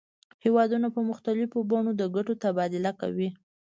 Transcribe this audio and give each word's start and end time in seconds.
هیوادونه 0.43 0.87
په 0.95 1.01
مختلفو 1.09 1.57
بڼو 1.69 1.91
د 1.95 2.03
ګټو 2.15 2.33
تبادله 2.43 2.91
کوي 3.01 3.29